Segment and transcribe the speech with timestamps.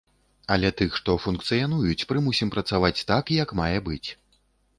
[0.53, 4.05] Але тых, што функцыянуюць, прымусім працаваць так, як мае быць.